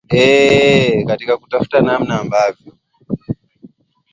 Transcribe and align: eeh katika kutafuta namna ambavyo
eeh 0.09 1.05
katika 1.07 1.37
kutafuta 1.37 1.81
namna 1.81 2.19
ambavyo 2.21 2.73